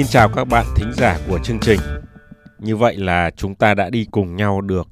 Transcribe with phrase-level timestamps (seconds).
[0.00, 1.80] Xin chào các bạn thính giả của chương trình.
[2.58, 4.88] Như vậy là chúng ta đã đi cùng nhau được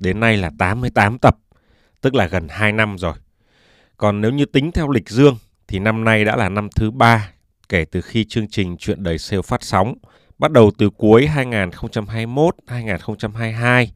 [0.00, 1.36] đến nay là 88 tập,
[2.00, 3.14] tức là gần 2 năm rồi.
[3.96, 5.36] Còn nếu như tính theo lịch dương
[5.68, 7.32] thì năm nay đã là năm thứ ba
[7.68, 9.94] kể từ khi chương trình Chuyện đời sale phát sóng,
[10.38, 13.92] bắt đầu từ cuối 2021, 2022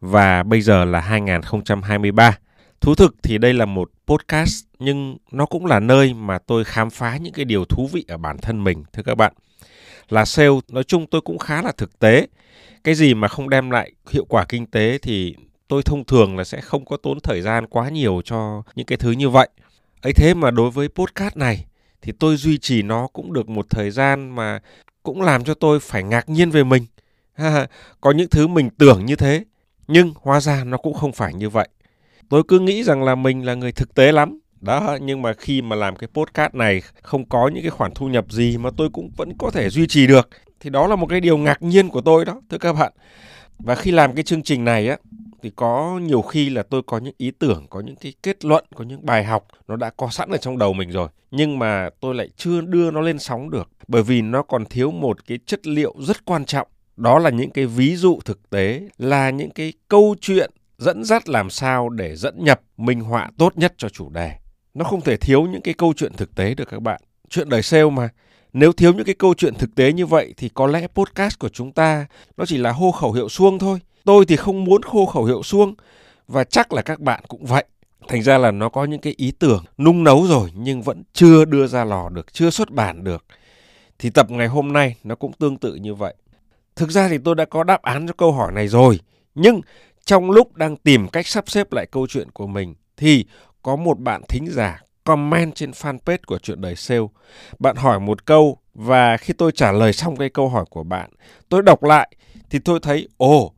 [0.00, 2.38] và bây giờ là 2023.
[2.80, 6.90] Thú thực thì đây là một podcast, nhưng nó cũng là nơi mà tôi khám
[6.90, 9.32] phá những cái điều thú vị ở bản thân mình, thưa các bạn.
[10.08, 12.26] Là sale, nói chung tôi cũng khá là thực tế.
[12.84, 15.34] Cái gì mà không đem lại hiệu quả kinh tế thì
[15.68, 18.98] tôi thông thường là sẽ không có tốn thời gian quá nhiều cho những cái
[18.98, 19.48] thứ như vậy.
[20.02, 21.64] Ấy thế mà đối với podcast này
[22.02, 24.60] thì tôi duy trì nó cũng được một thời gian mà
[25.02, 26.86] cũng làm cho tôi phải ngạc nhiên về mình.
[28.00, 29.44] Có những thứ mình tưởng như thế
[29.88, 31.68] nhưng hóa ra nó cũng không phải như vậy.
[32.28, 34.38] Tôi cứ nghĩ rằng là mình là người thực tế lắm.
[34.60, 38.08] Đó, nhưng mà khi mà làm cái podcast này, không có những cái khoản thu
[38.08, 40.28] nhập gì mà tôi cũng vẫn có thể duy trì được,
[40.60, 42.92] thì đó là một cái điều ngạc nhiên của tôi đó, thưa các bạn.
[43.58, 44.96] Và khi làm cái chương trình này á,
[45.42, 48.64] thì có nhiều khi là tôi có những ý tưởng, có những cái kết luận,
[48.74, 51.90] có những bài học nó đã có sẵn ở trong đầu mình rồi, nhưng mà
[52.00, 55.38] tôi lại chưa đưa nó lên sóng được, bởi vì nó còn thiếu một cái
[55.46, 59.50] chất liệu rất quan trọng đó là những cái ví dụ thực tế, là những
[59.50, 63.88] cái câu chuyện dẫn dắt làm sao để dẫn nhập minh họa tốt nhất cho
[63.88, 64.32] chủ đề.
[64.74, 67.00] Nó không thể thiếu những cái câu chuyện thực tế được các bạn.
[67.28, 68.08] Chuyện đời sale mà.
[68.52, 71.48] Nếu thiếu những cái câu chuyện thực tế như vậy thì có lẽ podcast của
[71.48, 73.78] chúng ta, nó chỉ là hô khẩu hiệu suông thôi.
[74.04, 75.74] Tôi thì không muốn hô khẩu hiệu suông,
[76.28, 77.64] và chắc là các bạn cũng vậy.
[78.08, 81.44] Thành ra là nó có những cái ý tưởng nung nấu rồi, nhưng vẫn chưa
[81.44, 83.24] đưa ra lò được, chưa xuất bản được.
[83.98, 86.14] Thì tập ngày hôm nay nó cũng tương tự như vậy
[86.78, 89.00] thực ra thì tôi đã có đáp án cho câu hỏi này rồi
[89.34, 89.60] nhưng
[90.04, 93.24] trong lúc đang tìm cách sắp xếp lại câu chuyện của mình thì
[93.62, 97.06] có một bạn thính giả comment trên fanpage của chuyện đời sale.
[97.58, 101.10] Bạn hỏi một câu và khi tôi trả lời xong cái câu hỏi của bạn,
[101.48, 102.12] tôi đọc lại
[102.50, 103.52] thì tôi thấy ồ,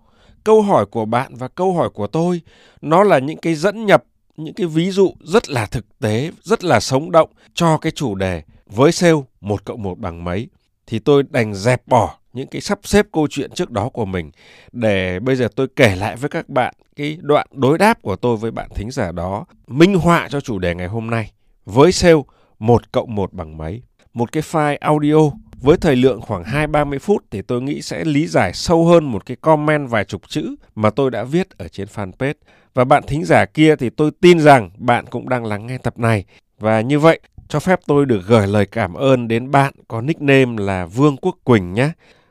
[0.44, 2.40] câu hỏi của bạn và câu hỏi của tôi
[2.80, 4.04] nó là những cái dẫn nhập,
[4.36, 8.14] những cái ví dụ rất là thực tế, rất là sống động cho cái chủ
[8.14, 10.48] đề với sale một cộng một bằng mấy
[10.86, 14.30] thì tôi đành dẹp bỏ những cái sắp xếp câu chuyện trước đó của mình
[14.72, 18.36] để bây giờ tôi kể lại với các bạn cái đoạn đối đáp của tôi
[18.36, 21.30] với bạn thính giả đó minh họa cho chủ đề ngày hôm nay
[21.64, 22.22] với sale
[22.58, 23.82] 1 cộng 1 bằng mấy.
[24.14, 25.30] Một cái file audio
[25.62, 29.26] với thời lượng khoảng 2-30 phút thì tôi nghĩ sẽ lý giải sâu hơn một
[29.26, 32.34] cái comment vài chục chữ mà tôi đã viết ở trên fanpage.
[32.74, 35.98] Và bạn thính giả kia thì tôi tin rằng bạn cũng đang lắng nghe tập
[35.98, 36.24] này.
[36.58, 40.62] Và như vậy, cho phép tôi được gửi lời cảm ơn đến bạn có nickname
[40.62, 41.90] là Vương Quốc Quỳnh nhé.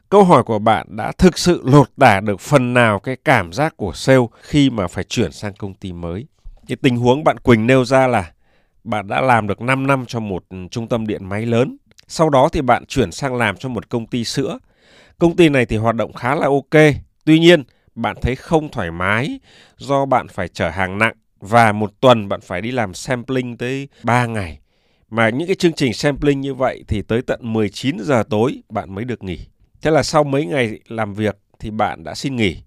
[0.09, 3.77] Câu hỏi của bạn đã thực sự lột tả được phần nào cái cảm giác
[3.77, 6.27] của sale khi mà phải chuyển sang công ty mới.
[6.67, 8.31] Cái tình huống bạn Quỳnh nêu ra là
[8.83, 11.77] bạn đã làm được 5 năm cho một trung tâm điện máy lớn.
[12.07, 14.59] Sau đó thì bạn chuyển sang làm cho một công ty sữa.
[15.19, 16.83] Công ty này thì hoạt động khá là ok.
[17.25, 17.63] Tuy nhiên,
[17.95, 19.39] bạn thấy không thoải mái
[19.77, 23.87] do bạn phải chở hàng nặng và một tuần bạn phải đi làm sampling tới
[24.03, 24.59] 3 ngày.
[25.09, 28.95] Mà những cái chương trình sampling như vậy thì tới tận 19 giờ tối bạn
[28.95, 29.39] mới được nghỉ.
[29.81, 32.57] Thế là sau mấy ngày làm việc thì bạn đã xin nghỉ.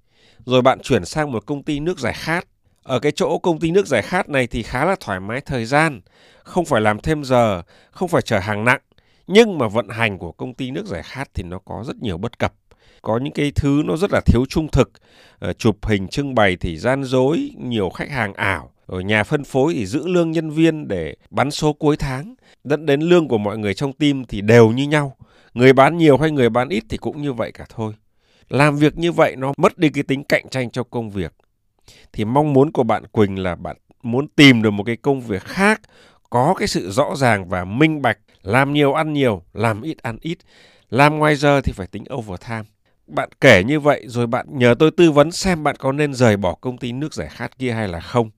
[0.47, 2.47] Rồi bạn chuyển sang một công ty nước giải khát.
[2.83, 5.65] Ở cái chỗ công ty nước giải khát này thì khá là thoải mái thời
[5.65, 6.01] gian,
[6.43, 8.81] không phải làm thêm giờ, không phải chở hàng nặng.
[9.27, 12.19] Nhưng mà vận hành của công ty nước giải khát thì nó có rất nhiều
[12.19, 12.55] bất cập.
[13.03, 14.93] Có những cái thứ nó rất là thiếu trung thực,
[15.39, 18.69] ờ, chụp hình trưng bày thì gian dối, nhiều khách hàng ảo.
[18.87, 22.35] ở nhà phân phối thì giữ lương nhân viên để bắn số cuối tháng,
[22.65, 25.17] dẫn đến lương của mọi người trong team thì đều như nhau
[25.55, 27.93] người bán nhiều hay người bán ít thì cũng như vậy cả thôi.
[28.49, 31.35] Làm việc như vậy nó mất đi cái tính cạnh tranh cho công việc.
[32.13, 35.43] Thì mong muốn của bạn quỳnh là bạn muốn tìm được một cái công việc
[35.43, 35.81] khác,
[36.31, 40.19] có cái sự rõ ràng và minh bạch, làm nhiều ăn nhiều, làm ít ăn
[40.21, 40.39] ít.
[40.91, 42.65] Làm ngoài giờ thì phải tính overtime.
[43.07, 46.37] Bạn kể như vậy rồi bạn nhờ tôi tư vấn xem bạn có nên rời
[46.37, 48.31] bỏ công ty nước giải khát kia hay là không.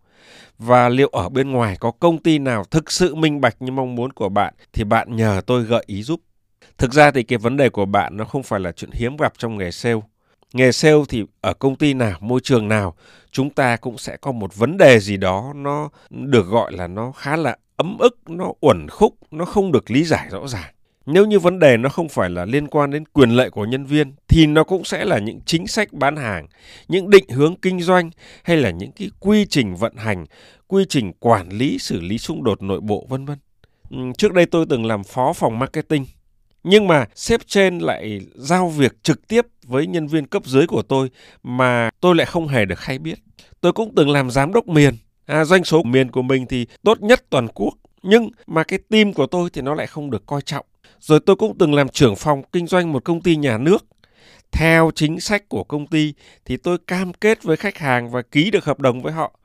[0.58, 3.94] Và liệu ở bên ngoài có công ty nào thực sự minh bạch như mong
[3.94, 6.20] muốn của bạn thì bạn nhờ tôi gợi ý giúp.
[6.78, 9.32] Thực ra thì cái vấn đề của bạn nó không phải là chuyện hiếm gặp
[9.38, 10.00] trong nghề sale.
[10.52, 12.94] Nghề sale thì ở công ty nào, môi trường nào,
[13.30, 17.12] chúng ta cũng sẽ có một vấn đề gì đó nó được gọi là nó
[17.12, 20.74] khá là ấm ức, nó uẩn khúc, nó không được lý giải rõ ràng.
[21.06, 23.84] Nếu như vấn đề nó không phải là liên quan đến quyền lợi của nhân
[23.84, 26.46] viên thì nó cũng sẽ là những chính sách bán hàng,
[26.88, 28.10] những định hướng kinh doanh
[28.42, 30.24] hay là những cái quy trình vận hành,
[30.66, 33.38] quy trình quản lý xử lý xung đột nội bộ vân vân.
[34.18, 36.06] Trước đây tôi từng làm phó phòng marketing
[36.64, 40.82] nhưng mà sếp trên lại giao việc trực tiếp với nhân viên cấp dưới của
[40.82, 41.10] tôi
[41.42, 43.18] mà tôi lại không hề được hay biết.
[43.60, 44.94] Tôi cũng từng làm giám đốc miền.
[45.26, 47.74] À, doanh số miền của mình thì tốt nhất toàn quốc.
[48.02, 50.66] Nhưng mà cái team của tôi thì nó lại không được coi trọng.
[51.00, 53.86] Rồi tôi cũng từng làm trưởng phòng kinh doanh một công ty nhà nước.
[54.52, 56.14] Theo chính sách của công ty
[56.44, 59.38] thì tôi cam kết với khách hàng và ký được hợp đồng với họ.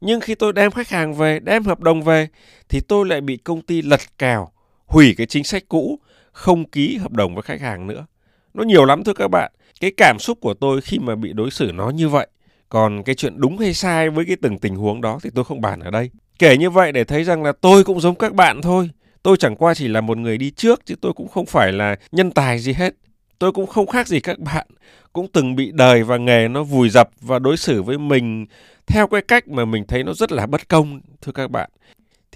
[0.00, 2.28] Nhưng khi tôi đem khách hàng về, đem hợp đồng về
[2.68, 4.48] thì tôi lại bị công ty lật kèo,
[4.86, 5.98] hủy cái chính sách cũ,
[6.36, 8.06] không ký hợp đồng với khách hàng nữa.
[8.54, 9.52] Nó nhiều lắm thưa các bạn.
[9.80, 12.26] Cái cảm xúc của tôi khi mà bị đối xử nó như vậy.
[12.68, 15.60] Còn cái chuyện đúng hay sai với cái từng tình huống đó thì tôi không
[15.60, 16.10] bàn ở đây.
[16.38, 18.90] Kể như vậy để thấy rằng là tôi cũng giống các bạn thôi.
[19.22, 21.96] Tôi chẳng qua chỉ là một người đi trước chứ tôi cũng không phải là
[22.12, 22.94] nhân tài gì hết.
[23.38, 24.66] Tôi cũng không khác gì các bạn.
[25.12, 28.46] Cũng từng bị đời và nghề nó vùi dập và đối xử với mình
[28.86, 31.70] theo cái cách mà mình thấy nó rất là bất công thưa các bạn.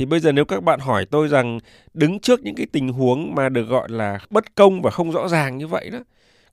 [0.01, 1.59] Thì bây giờ nếu các bạn hỏi tôi rằng
[1.95, 5.29] đứng trước những cái tình huống mà được gọi là bất công và không rõ
[5.29, 5.99] ràng như vậy đó,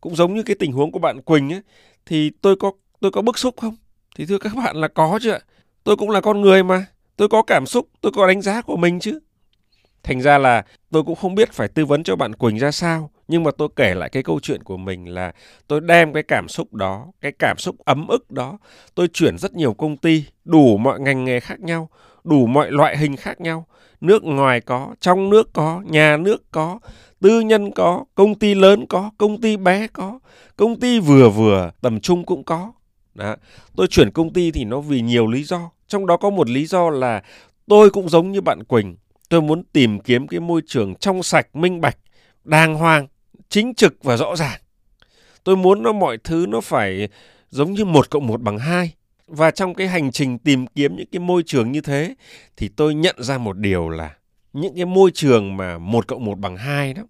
[0.01, 1.61] cũng giống như cái tình huống của bạn Quỳnh ấy,
[2.05, 3.75] thì tôi có tôi có bức xúc không?
[4.15, 5.39] Thì thưa các bạn là có chứ ạ.
[5.83, 6.85] Tôi cũng là con người mà,
[7.17, 9.19] tôi có cảm xúc, tôi có đánh giá của mình chứ.
[10.03, 13.11] Thành ra là tôi cũng không biết phải tư vấn cho bạn Quỳnh ra sao,
[13.27, 15.31] nhưng mà tôi kể lại cái câu chuyện của mình là
[15.67, 18.57] tôi đem cái cảm xúc đó, cái cảm xúc ấm ức đó,
[18.95, 21.89] tôi chuyển rất nhiều công ty, đủ mọi ngành nghề khác nhau,
[22.27, 23.65] đủ mọi loại hình khác nhau.
[24.01, 26.79] Nước ngoài có, trong nước có, nhà nước có,
[27.21, 30.19] tư nhân có, công ty lớn có, công ty bé có,
[30.55, 32.71] công ty vừa vừa, tầm trung cũng có.
[33.15, 33.35] Đó.
[33.75, 35.71] Tôi chuyển công ty thì nó vì nhiều lý do.
[35.87, 37.23] Trong đó có một lý do là
[37.67, 38.95] tôi cũng giống như bạn Quỳnh.
[39.29, 41.97] Tôi muốn tìm kiếm cái môi trường trong sạch, minh bạch,
[42.43, 43.07] đàng hoàng,
[43.49, 44.59] chính trực và rõ ràng.
[45.43, 47.09] Tôi muốn nó mọi thứ nó phải
[47.49, 48.93] giống như một cộng một bằng hai.
[49.27, 52.15] Và trong cái hành trình tìm kiếm những cái môi trường như thế
[52.57, 54.15] thì tôi nhận ra một điều là
[54.53, 57.01] những cái môi trường mà một cộng một bằng hai đó,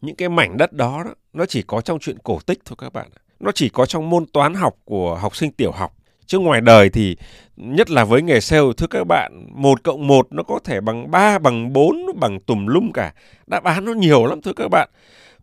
[0.00, 2.92] những cái mảnh đất đó, đó nó chỉ có trong chuyện cổ tích thôi các
[2.92, 3.08] bạn.
[3.40, 5.96] Nó chỉ có trong môn toán học của học sinh tiểu học.
[6.26, 7.16] Chứ ngoài đời thì
[7.56, 11.10] nhất là với nghề sale thưa các bạn, một cộng một nó có thể bằng
[11.10, 13.14] 3, bằng 4, bằng tùm lum cả.
[13.46, 14.88] Đáp án nó nhiều lắm thưa các bạn.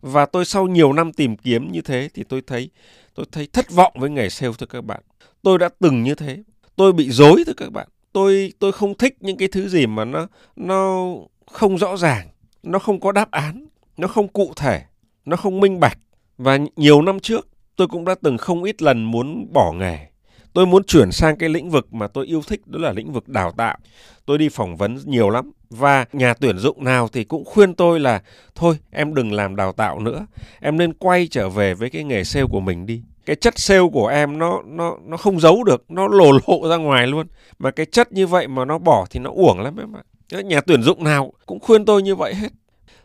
[0.00, 2.70] Và tôi sau nhiều năm tìm kiếm như thế thì tôi thấy
[3.14, 5.00] tôi thấy thất vọng với nghề sale thưa các bạn.
[5.42, 6.42] Tôi đã từng như thế.
[6.76, 7.88] Tôi bị dối thưa các bạn.
[8.12, 10.26] Tôi tôi không thích những cái thứ gì mà nó
[10.56, 11.06] nó
[11.46, 12.28] không rõ ràng,
[12.62, 13.66] nó không có đáp án,
[13.96, 14.82] nó không cụ thể,
[15.24, 15.98] nó không minh bạch.
[16.38, 20.11] Và nhiều năm trước tôi cũng đã từng không ít lần muốn bỏ nghề.
[20.52, 23.28] Tôi muốn chuyển sang cái lĩnh vực mà tôi yêu thích đó là lĩnh vực
[23.28, 23.78] đào tạo.
[24.26, 28.00] Tôi đi phỏng vấn nhiều lắm và nhà tuyển dụng nào thì cũng khuyên tôi
[28.00, 28.22] là
[28.54, 30.26] thôi em đừng làm đào tạo nữa,
[30.60, 33.02] em nên quay trở về với cái nghề sale của mình đi.
[33.26, 36.76] Cái chất sale của em nó nó nó không giấu được nó lồ lộ ra
[36.76, 37.26] ngoài luôn.
[37.58, 40.02] Mà cái chất như vậy mà nó bỏ thì nó uổng lắm em ạ.
[40.42, 42.48] Nhà tuyển dụng nào cũng khuyên tôi như vậy hết.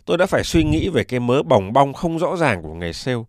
[0.06, 2.94] Tôi đã phải suy nghĩ về cái mớ bòng bong không rõ ràng của nghề
[2.94, 3.24] sale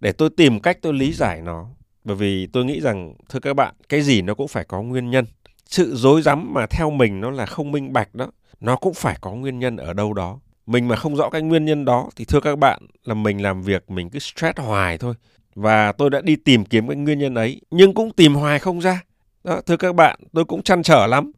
[0.00, 1.66] để tôi tìm cách tôi lý giải nó
[2.04, 5.10] bởi vì tôi nghĩ rằng thưa các bạn cái gì nó cũng phải có nguyên
[5.10, 5.24] nhân.
[5.66, 8.30] Sự dối rắm mà theo mình nó là không minh bạch đó
[8.60, 10.38] nó cũng phải có nguyên nhân ở đâu đó.
[10.66, 13.62] Mình mà không rõ cái nguyên nhân đó thì thưa các bạn là mình làm
[13.62, 15.14] việc mình cứ stress hoài thôi.
[15.54, 18.80] Và tôi đã đi tìm kiếm cái nguyên nhân ấy nhưng cũng tìm hoài không
[18.80, 19.02] ra.
[19.44, 21.32] Đó, thưa các bạn tôi cũng chăn trở lắm.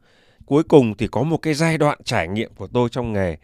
[0.46, 3.36] Cuối cùng thì có một cái giai đoạn trải nghiệm của tôi trong nghề.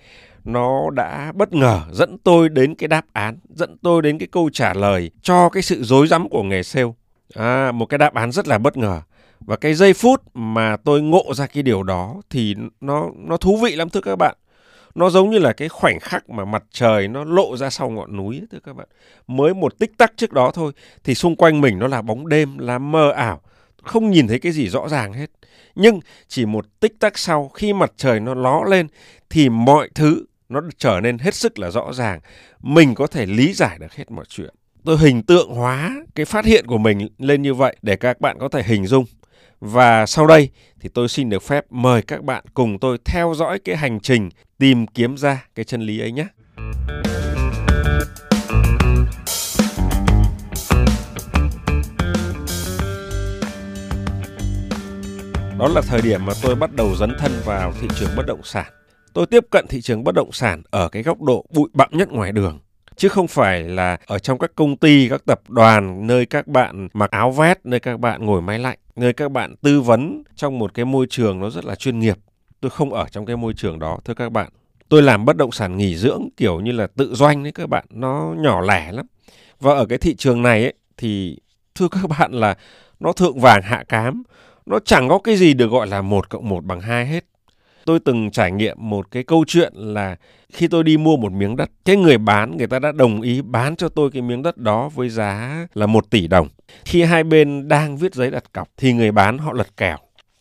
[0.45, 4.51] Nó đã bất ngờ dẫn tôi đến cái đáp án dẫn tôi đến cái câu
[4.53, 6.91] trả lời cho cái sự rối rắm của nghề sale
[7.35, 9.01] à, một cái đáp án rất là bất ngờ.
[9.41, 13.57] Và cái giây phút mà tôi ngộ ra cái điều đó thì nó nó thú
[13.57, 14.37] vị lắm thưa các bạn.
[14.95, 18.17] Nó giống như là cái khoảnh khắc mà mặt trời nó lộ ra sau ngọn
[18.17, 18.89] núi ấy, thưa các bạn.
[19.27, 20.73] Mới một tích tắc trước đó thôi
[21.05, 23.41] thì xung quanh mình nó là bóng đêm là mờ ảo
[23.83, 25.31] không nhìn thấy cái gì rõ ràng hết.
[25.75, 28.89] Nhưng chỉ một tích tắc sau khi mặt trời nó ló lên
[29.31, 32.21] thì mọi thứ nó trở nên hết sức là rõ ràng.
[32.61, 36.45] Mình có thể lý giải được hết mọi chuyện tôi hình tượng hóa cái phát
[36.45, 39.05] hiện của mình lên như vậy để các bạn có thể hình dung
[39.61, 43.59] và sau đây thì tôi xin được phép mời các bạn cùng tôi theo dõi
[43.59, 46.27] cái hành trình tìm kiếm ra cái chân lý ấy nhé.
[55.59, 58.41] Đó là thời điểm mà tôi bắt đầu dấn thân vào thị trường bất động
[58.45, 58.73] sản.
[59.13, 62.13] Tôi tiếp cận thị trường bất động sản ở cái góc độ bụi bặm nhất
[62.13, 62.61] ngoài đường
[62.97, 66.89] chứ không phải là ở trong các công ty, các tập đoàn nơi các bạn
[66.93, 70.59] mặc áo vest, nơi các bạn ngồi máy lạnh, nơi các bạn tư vấn trong
[70.59, 72.17] một cái môi trường nó rất là chuyên nghiệp.
[72.61, 74.49] Tôi không ở trong cái môi trường đó thưa các bạn.
[74.89, 77.85] Tôi làm bất động sản nghỉ dưỡng kiểu như là tự doanh đấy các bạn,
[77.91, 79.07] nó nhỏ lẻ lắm.
[79.61, 81.39] Và ở cái thị trường này ấy, thì
[81.75, 82.55] thưa các bạn là
[83.01, 84.23] nó thượng vàng hạ cám,
[84.67, 87.25] nó chẳng có cái gì được gọi là một cộng một bằng hai hết.
[87.85, 90.17] Tôi từng trải nghiệm một cái câu chuyện là
[90.53, 93.43] khi tôi đi mua một miếng đất, cái người bán người ta đã đồng ý
[93.43, 96.49] bán cho tôi cái miếng đất đó với giá là một tỷ đồng.
[96.85, 99.97] Khi hai bên đang viết giấy đặt cọc thì người bán họ lật kèo,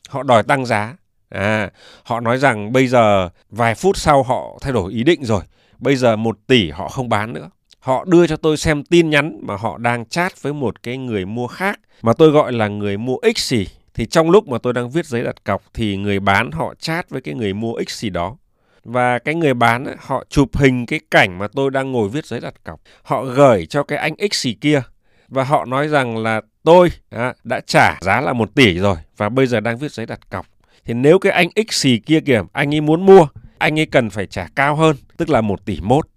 [0.09, 0.95] họ đòi tăng giá.
[1.29, 1.69] À,
[2.03, 5.41] họ nói rằng bây giờ vài phút sau họ thay đổi ý định rồi,
[5.79, 7.49] bây giờ một tỷ họ không bán nữa.
[7.79, 11.25] Họ đưa cho tôi xem tin nhắn mà họ đang chat với một cái người
[11.25, 14.73] mua khác mà tôi gọi là người mua X gì thì trong lúc mà tôi
[14.73, 17.99] đang viết giấy đặt cọc thì người bán họ chat với cái người mua X
[17.99, 18.37] gì đó.
[18.83, 22.25] Và cái người bán ấy, họ chụp hình cái cảnh mà tôi đang ngồi viết
[22.25, 22.79] giấy đặt cọc.
[23.03, 24.81] Họ gửi cho cái anh X gì kia.
[25.27, 29.29] Và họ nói rằng là tôi à, đã trả giá là một tỷ rồi và
[29.29, 30.45] bây giờ đang viết giấy đặt cọc.
[30.85, 34.09] Thì nếu cái anh X xì kia kìa anh ấy muốn mua anh ấy cần
[34.09, 36.07] phải trả cao hơn tức là một tỷ mốt.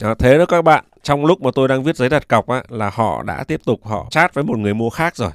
[0.00, 0.84] À, thế đó các bạn.
[1.02, 3.86] Trong lúc mà tôi đang viết giấy đặt cọc á, là họ đã tiếp tục
[3.86, 5.30] họ chat với một người mua khác rồi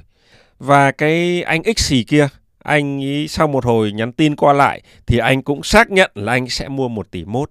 [0.58, 2.28] và cái anh X xì kia
[2.64, 6.32] anh ý sau một hồi nhắn tin qua lại thì anh cũng xác nhận là
[6.32, 7.50] anh sẽ mua một tỷ mốt.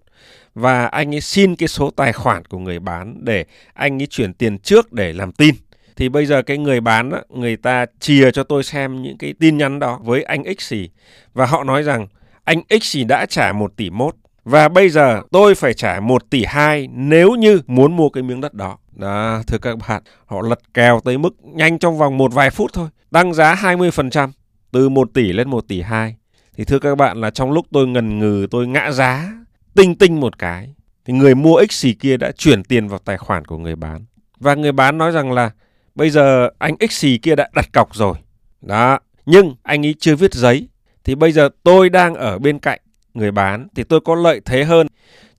[0.55, 4.33] Và anh ấy xin cái số tài khoản của người bán để anh ấy chuyển
[4.33, 5.55] tiền trước để làm tin.
[5.95, 9.33] Thì bây giờ cái người bán á, người ta chìa cho tôi xem những cái
[9.39, 10.89] tin nhắn đó với anh X xì
[11.33, 12.07] và họ nói rằng
[12.43, 16.29] anh X xì đã trả một tỷ mốt và bây giờ tôi phải trả 1
[16.29, 18.77] tỷ 2 nếu như muốn mua cái miếng đất đó.
[18.91, 22.73] Đó, thưa các bạn, họ lật kèo tới mức nhanh trong vòng một vài phút
[22.73, 22.89] thôi.
[23.12, 24.31] Tăng giá 20%,
[24.71, 26.15] từ 1 tỷ lên 1 tỷ 2.
[26.57, 29.33] Thì thưa các bạn là trong lúc tôi ngần ngừ, tôi ngã giá,
[29.75, 30.73] tinh tinh một cái.
[31.05, 34.05] Thì người mua X xì kia đã chuyển tiền vào tài khoản của người bán.
[34.39, 35.51] Và người bán nói rằng là
[35.95, 38.15] bây giờ anh X xì kia đã đặt cọc rồi.
[38.62, 40.67] Đó, nhưng anh ấy chưa viết giấy.
[41.03, 42.79] Thì bây giờ tôi đang ở bên cạnh
[43.13, 44.88] người bán thì tôi có lợi thế hơn.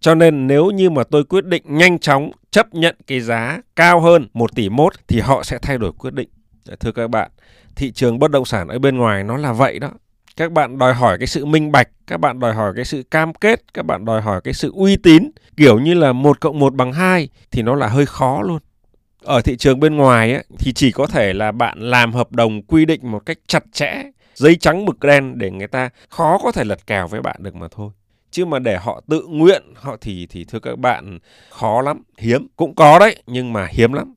[0.00, 4.00] Cho nên nếu như mà tôi quyết định nhanh chóng chấp nhận cái giá cao
[4.00, 6.28] hơn 1 tỷ mốt thì họ sẽ thay đổi quyết định.
[6.64, 7.30] Dạ, thưa các bạn,
[7.76, 9.90] thị trường bất động sản ở bên ngoài nó là vậy đó.
[10.36, 13.34] Các bạn đòi hỏi cái sự minh bạch, các bạn đòi hỏi cái sự cam
[13.34, 16.74] kết, các bạn đòi hỏi cái sự uy tín, kiểu như là một cộng một
[16.74, 18.58] bằng hai thì nó là hơi khó luôn.
[19.22, 22.62] Ở thị trường bên ngoài ấy, thì chỉ có thể là bạn làm hợp đồng
[22.62, 24.02] quy định một cách chặt chẽ
[24.34, 27.54] giấy trắng mực đen để người ta khó có thể lật kèo với bạn được
[27.54, 27.90] mà thôi.
[28.30, 31.18] Chứ mà để họ tự nguyện họ thì thì thưa các bạn
[31.50, 32.46] khó lắm hiếm.
[32.56, 34.14] Cũng có đấy nhưng mà hiếm lắm.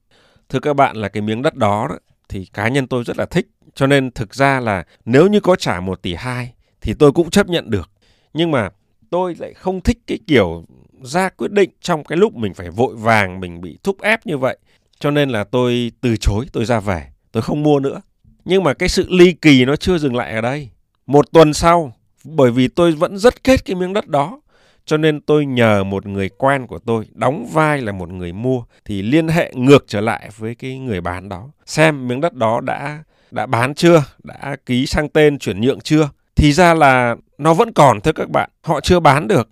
[0.50, 1.97] Thưa các bạn là cái miếng đất đó, đó
[2.29, 3.47] thì cá nhân tôi rất là thích.
[3.75, 7.29] Cho nên thực ra là nếu như có trả một tỷ hai thì tôi cũng
[7.29, 7.89] chấp nhận được.
[8.33, 8.69] Nhưng mà
[9.09, 10.65] tôi lại không thích cái kiểu
[11.01, 14.38] ra quyết định trong cái lúc mình phải vội vàng mình bị thúc ép như
[14.38, 14.57] vậy.
[15.00, 18.01] Cho nên là tôi từ chối tôi ra về tôi không mua nữa
[18.48, 20.70] nhưng mà cái sự ly kỳ nó chưa dừng lại ở đây.
[21.06, 24.42] Một tuần sau, bởi vì tôi vẫn rất kết cái miếng đất đó,
[24.86, 28.63] cho nên tôi nhờ một người quen của tôi đóng vai là một người mua
[28.86, 32.62] thì liên hệ ngược trở lại với cái người bán đó xem miếng đất đó
[32.62, 36.10] đã đã bán chưa, đã ký sang tên chuyển nhượng chưa.
[36.36, 39.50] Thì ra là nó vẫn còn thưa các bạn, họ chưa bán được.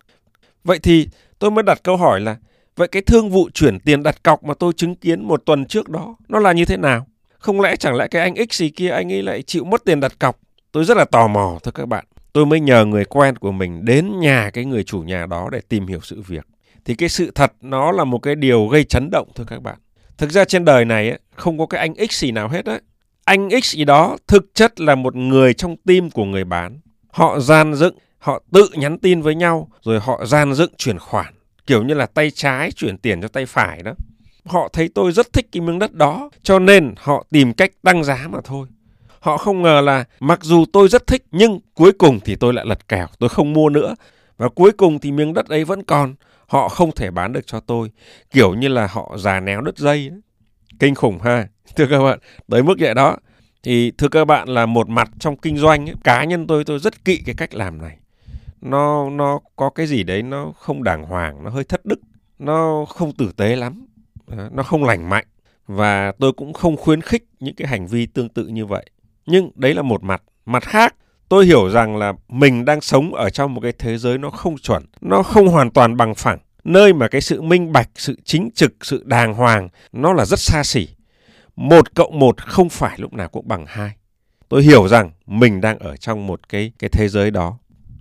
[0.64, 2.36] Vậy thì tôi mới đặt câu hỏi là
[2.76, 5.88] vậy cái thương vụ chuyển tiền đặt cọc mà tôi chứng kiến một tuần trước
[5.88, 7.06] đó nó là như thế nào?
[7.38, 10.00] Không lẽ chẳng lẽ cái anh X gì kia anh ấy lại chịu mất tiền
[10.00, 10.38] đặt cọc?
[10.72, 12.04] Tôi rất là tò mò thưa các bạn.
[12.32, 15.60] Tôi mới nhờ người quen của mình đến nhà cái người chủ nhà đó để
[15.68, 16.46] tìm hiểu sự việc.
[16.84, 19.76] Thì cái sự thật nó là một cái điều gây chấn động thưa các bạn.
[20.18, 22.80] Thực ra trên đời này ấy, không có cái anh X gì nào hết á.
[23.24, 26.80] Anh X gì đó thực chất là một người trong tim của người bán.
[27.08, 31.34] Họ gian dựng, họ tự nhắn tin với nhau rồi họ gian dựng chuyển khoản.
[31.66, 33.92] Kiểu như là tay trái chuyển tiền cho tay phải đó
[34.46, 38.04] họ thấy tôi rất thích cái miếng đất đó cho nên họ tìm cách tăng
[38.04, 38.68] giá mà thôi.
[39.20, 42.66] Họ không ngờ là mặc dù tôi rất thích nhưng cuối cùng thì tôi lại
[42.66, 43.94] lật kèo tôi không mua nữa.
[44.36, 46.14] Và cuối cùng thì miếng đất ấy vẫn còn
[46.46, 47.90] họ không thể bán được cho tôi.
[48.30, 50.20] Kiểu như là họ già néo đứt dây ấy.
[50.78, 52.18] kinh khủng ha thưa các bạn.
[52.48, 53.16] Tới mức vậy đó.
[53.62, 56.78] Thì thưa các bạn là một mặt trong kinh doanh ấy, cá nhân tôi tôi
[56.78, 57.96] rất kỵ cái cách làm này.
[58.60, 62.00] Nó nó có cái gì đấy nó không đàng hoàng nó hơi thất đức
[62.38, 63.86] nó không tử tế lắm
[64.28, 65.24] nó không lành mạnh
[65.66, 68.90] và tôi cũng không khuyến khích những cái hành vi tương tự như vậy.
[69.26, 70.22] Nhưng đấy là một mặt.
[70.46, 70.94] Mặt khác
[71.28, 74.58] tôi hiểu rằng là mình đang sống ở trong một cái thế giới nó không
[74.58, 76.38] chuẩn nó không hoàn toàn bằng phẳng.
[76.64, 80.38] Nơi mà cái sự minh bạch sự chính trực sự đàng hoàng nó là rất
[80.38, 80.88] xa xỉ.
[81.56, 83.90] Một cộng một không phải lúc nào cũng bằng hai.
[84.48, 87.58] Tôi hiểu rằng mình đang ở trong một cái cái thế giới đó.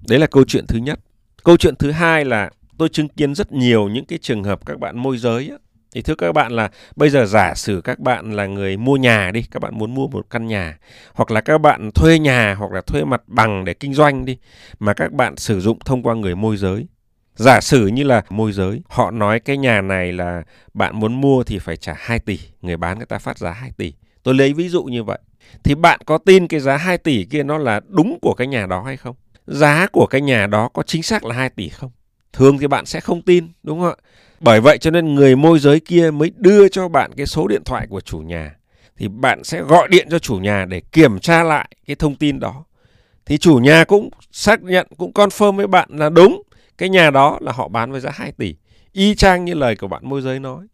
[0.07, 0.99] Đấy là câu chuyện thứ nhất.
[1.43, 4.79] Câu chuyện thứ hai là tôi chứng kiến rất nhiều những cái trường hợp các
[4.79, 5.59] bạn môi giới ấy,
[5.95, 9.31] thì thưa các bạn là bây giờ giả sử các bạn là người mua nhà
[9.31, 10.77] đi, các bạn muốn mua một căn nhà
[11.13, 14.37] hoặc là các bạn thuê nhà hoặc là thuê mặt bằng để kinh doanh đi
[14.79, 16.87] mà các bạn sử dụng thông qua người môi giới.
[17.35, 21.43] Giả sử như là môi giới, họ nói cái nhà này là bạn muốn mua
[21.43, 23.93] thì phải trả 2 tỷ, người bán người ta phát giá 2 tỷ.
[24.23, 25.19] Tôi lấy ví dụ như vậy.
[25.63, 28.65] Thì bạn có tin cái giá 2 tỷ kia nó là đúng của cái nhà
[28.65, 29.15] đó hay không?
[29.47, 31.91] giá của cái nhà đó có chính xác là 2 tỷ không?
[32.33, 33.95] Thường thì bạn sẽ không tin, đúng không ạ?
[34.45, 37.61] Bởi vậy cho nên người môi giới kia mới đưa cho bạn cái số điện
[37.65, 38.55] thoại của chủ nhà.
[38.97, 42.39] Thì bạn sẽ gọi điện cho chủ nhà để kiểm tra lại cái thông tin
[42.39, 42.65] đó.
[43.25, 46.41] Thì chủ nhà cũng xác nhận, cũng confirm với bạn là đúng.
[46.77, 48.55] Cái nhà đó là họ bán với giá 2 tỷ.
[48.91, 50.65] Y chang như lời của bạn môi giới nói.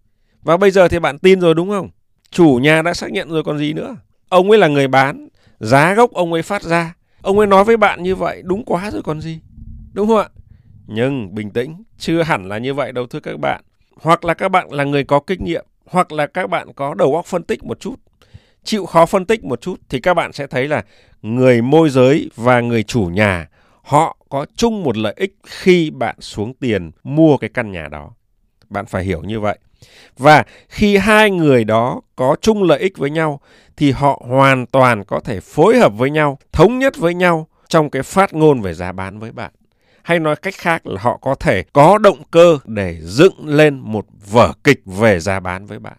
[0.42, 1.90] Và bây giờ thì bạn tin rồi đúng không?
[2.32, 3.96] Chủ nhà đã xác nhận rồi còn gì nữa.
[4.30, 5.28] Ông ấy là người bán,
[5.60, 6.94] giá gốc ông ấy phát ra.
[7.22, 9.40] Ông ấy nói với bạn như vậy đúng quá rồi còn gì.
[9.94, 10.30] Đúng không ạ?
[10.94, 13.62] Nhưng bình tĩnh, chưa hẳn là như vậy đâu thưa các bạn.
[13.96, 17.16] Hoặc là các bạn là người có kinh nghiệm, hoặc là các bạn có đầu
[17.16, 17.96] óc phân tích một chút.
[18.64, 20.84] Chịu khó phân tích một chút thì các bạn sẽ thấy là
[21.22, 23.48] người môi giới và người chủ nhà
[23.82, 28.12] họ có chung một lợi ích khi bạn xuống tiền mua cái căn nhà đó.
[28.70, 29.60] Bạn phải hiểu như vậy.
[30.18, 33.40] Và khi hai người đó có chung lợi ích với nhau
[33.78, 37.90] thì họ hoàn toàn có thể phối hợp với nhau, thống nhất với nhau trong
[37.90, 39.52] cái phát ngôn về giá bán với bạn.
[40.04, 44.06] Hay nói cách khác là họ có thể có động cơ để dựng lên một
[44.32, 45.98] vở kịch về giá bán với bạn.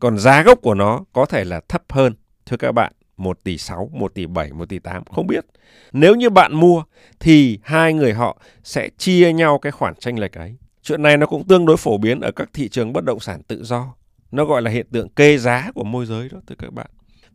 [0.00, 2.14] Còn giá gốc của nó có thể là thấp hơn,
[2.46, 5.44] thưa các bạn, 1 tỷ 6, 1 tỷ 7, 1 tỷ 8, không biết.
[5.92, 6.82] Nếu như bạn mua
[7.20, 10.56] thì hai người họ sẽ chia nhau cái khoản tranh lệch ấy.
[10.82, 13.42] Chuyện này nó cũng tương đối phổ biến ở các thị trường bất động sản
[13.42, 13.94] tự do.
[14.30, 16.86] Nó gọi là hiện tượng kê giá của môi giới đó thưa các bạn.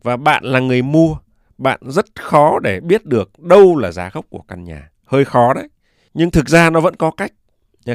[0.03, 1.17] Và bạn là người mua,
[1.57, 4.89] bạn rất khó để biết được đâu là giá gốc của căn nhà.
[5.05, 5.67] Hơi khó đấy.
[6.15, 7.31] Nhưng thực ra nó vẫn có cách.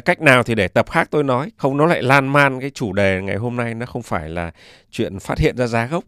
[0.05, 2.93] Cách nào thì để tập khác tôi nói, không nó lại lan man cái chủ
[2.93, 4.51] đề ngày hôm nay nó không phải là
[4.91, 6.03] chuyện phát hiện ra giá gốc.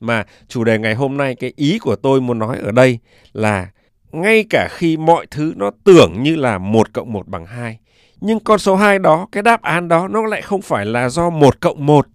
[0.00, 2.98] Mà chủ đề ngày hôm nay cái ý của tôi muốn nói ở đây
[3.32, 3.68] là
[4.12, 7.78] ngay cả khi mọi thứ nó tưởng như là 1 cộng 1 bằng 2
[8.20, 11.30] nhưng con số 2 đó, cái đáp án đó nó lại không phải là do
[11.30, 12.06] 1 cộng 1,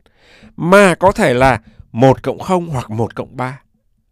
[0.56, 3.62] mà có thể là 1 cộng 0 hoặc 1 cộng 3.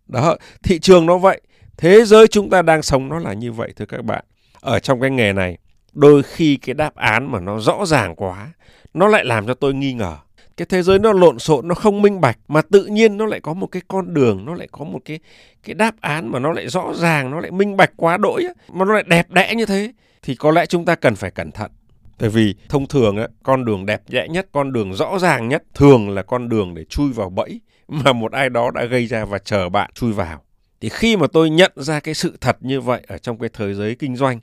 [0.07, 1.41] Đó, thị trường nó vậy.
[1.77, 4.25] Thế giới chúng ta đang sống nó là như vậy thưa các bạn.
[4.61, 5.57] Ở trong cái nghề này,
[5.93, 8.53] đôi khi cái đáp án mà nó rõ ràng quá,
[8.93, 10.17] nó lại làm cho tôi nghi ngờ.
[10.57, 13.39] Cái thế giới nó lộn xộn, nó không minh bạch mà tự nhiên nó lại
[13.39, 15.19] có một cái con đường, nó lại có một cái
[15.63, 18.85] cái đáp án mà nó lại rõ ràng, nó lại minh bạch quá đỗi mà
[18.85, 21.71] nó lại đẹp đẽ như thế thì có lẽ chúng ta cần phải cẩn thận.
[22.17, 25.63] Tại vì thông thường á, con đường đẹp đẽ nhất, con đường rõ ràng nhất
[25.73, 29.25] thường là con đường để chui vào bẫy mà một ai đó đã gây ra
[29.25, 30.41] và chờ bạn chui vào.
[30.81, 33.73] Thì khi mà tôi nhận ra cái sự thật như vậy ở trong cái thế
[33.73, 34.39] giới kinh doanh,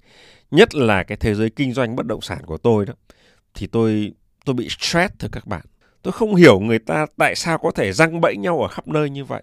[0.50, 2.92] nhất là cái thế giới kinh doanh bất động sản của tôi đó,
[3.54, 4.12] thì tôi
[4.44, 5.62] tôi bị stress thưa các bạn.
[6.02, 9.10] Tôi không hiểu người ta tại sao có thể răng bẫy nhau ở khắp nơi
[9.10, 9.42] như vậy.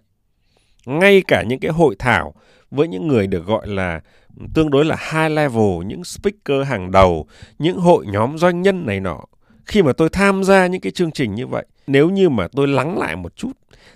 [0.86, 2.34] Ngay cả những cái hội thảo
[2.72, 4.02] với những người được gọi là
[4.40, 7.28] ừ, tương đối là high level, những speaker hàng đầu,
[7.60, 9.20] những hội nhóm doanh nhân này nọ.
[9.66, 12.68] Khi mà tôi tham gia những cái chương trình như vậy, nếu như mà tôi
[12.68, 13.52] lắng lại một chút,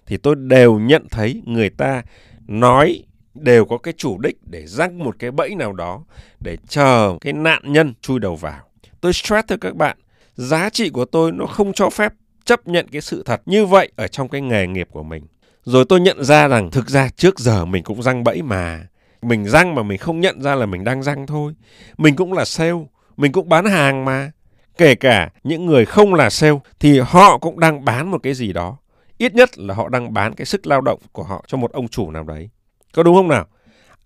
[0.05, 2.03] thì tôi đều nhận thấy người ta
[2.47, 3.03] nói
[3.33, 6.03] đều có cái chủ đích để răng một cái bẫy nào đó
[6.39, 8.59] để chờ cái nạn nhân chui đầu vào.
[9.01, 9.97] Tôi stress thưa các bạn,
[10.35, 12.13] giá trị của tôi nó không cho phép
[12.45, 15.27] chấp nhận cái sự thật như vậy ở trong cái nghề nghiệp của mình.
[15.63, 18.87] Rồi tôi nhận ra rằng thực ra trước giờ mình cũng răng bẫy mà.
[19.21, 21.53] Mình răng mà mình không nhận ra là mình đang răng thôi.
[21.97, 22.85] Mình cũng là sale,
[23.17, 24.31] mình cũng bán hàng mà.
[24.77, 28.53] Kể cả những người không là sale thì họ cũng đang bán một cái gì
[28.53, 28.77] đó.
[29.17, 31.87] Ít nhất là họ đang bán cái sức lao động của họ cho một ông
[31.87, 32.49] chủ nào đấy.
[32.93, 33.45] Có đúng không nào?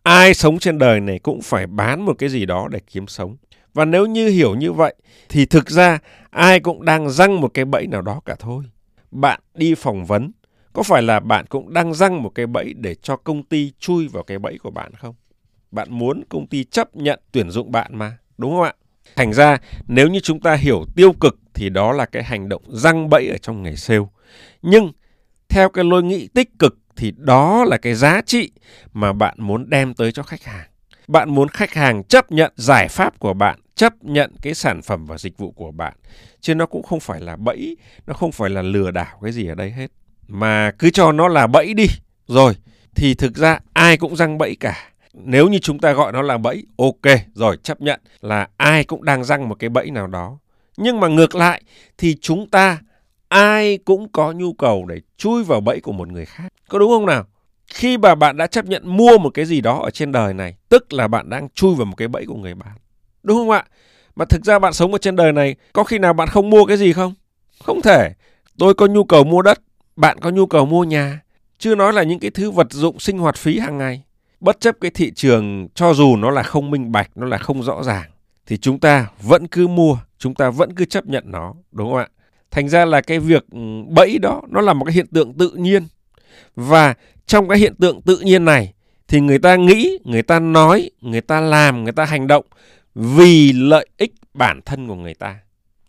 [0.03, 3.37] Ai sống trên đời này cũng phải bán một cái gì đó để kiếm sống.
[3.73, 4.95] Và nếu như hiểu như vậy
[5.29, 8.63] thì thực ra ai cũng đang răng một cái bẫy nào đó cả thôi.
[9.11, 10.31] Bạn đi phỏng vấn
[10.73, 14.07] có phải là bạn cũng đang răng một cái bẫy để cho công ty chui
[14.07, 15.15] vào cái bẫy của bạn không?
[15.71, 18.73] Bạn muốn công ty chấp nhận tuyển dụng bạn mà, đúng không ạ?
[19.15, 22.63] Thành ra nếu như chúng ta hiểu tiêu cực thì đó là cái hành động
[22.67, 24.05] răng bẫy ở trong nghề sale.
[24.61, 24.91] Nhưng
[25.49, 28.51] theo cái lối nghĩ tích cực thì đó là cái giá trị
[28.93, 30.67] mà bạn muốn đem tới cho khách hàng.
[31.07, 35.05] Bạn muốn khách hàng chấp nhận giải pháp của bạn, chấp nhận cái sản phẩm
[35.05, 35.93] và dịch vụ của bạn.
[36.41, 39.47] Chứ nó cũng không phải là bẫy, nó không phải là lừa đảo cái gì
[39.47, 39.91] ở đây hết
[40.29, 41.85] mà cứ cho nó là bẫy đi
[42.27, 42.53] rồi
[42.95, 44.77] thì thực ra ai cũng răng bẫy cả
[45.13, 49.03] nếu như chúng ta gọi nó là bẫy ok rồi chấp nhận là ai cũng
[49.03, 50.37] đang răng một cái bẫy nào đó
[50.77, 51.61] nhưng mà ngược lại
[51.97, 52.77] thì chúng ta
[53.29, 56.53] ai cũng có nhu cầu để chui vào bẫy của một người khác.
[56.69, 57.23] Có đúng không nào?
[57.67, 60.55] Khi mà bạn đã chấp nhận mua một cái gì đó ở trên đời này
[60.69, 62.77] tức là bạn đang chui vào một cái bẫy của người bán
[63.23, 63.63] đúng không ạ?
[64.15, 66.65] Mà thực ra bạn sống ở trên đời này có khi nào bạn không mua
[66.65, 67.13] cái gì không?
[67.63, 68.13] Không thể.
[68.57, 69.59] Tôi có nhu cầu mua đất
[69.99, 71.21] bạn có nhu cầu mua nhà,
[71.57, 74.03] chưa nói là những cái thứ vật dụng sinh hoạt phí hàng ngày.
[74.39, 77.63] Bất chấp cái thị trường cho dù nó là không minh bạch, nó là không
[77.63, 78.09] rõ ràng
[78.45, 81.97] thì chúng ta vẫn cứ mua, chúng ta vẫn cứ chấp nhận nó, đúng không
[81.97, 82.07] ạ?
[82.51, 83.59] Thành ra là cái việc ừ,
[83.89, 85.83] bẫy đó nó là một cái hiện tượng tự nhiên.
[86.55, 86.93] Và
[87.25, 88.73] trong cái hiện tượng tự nhiên này
[89.07, 92.45] thì người ta nghĩ, người ta nói, người ta làm, người ta hành động
[92.95, 95.35] vì lợi ích bản thân của người ta.